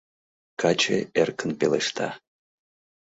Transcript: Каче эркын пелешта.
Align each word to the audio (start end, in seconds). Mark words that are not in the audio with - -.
Каче 0.61 0.97
эркын 1.21 1.51
пелешта. 1.59 2.07